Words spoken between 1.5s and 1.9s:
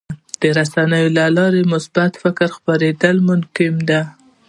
د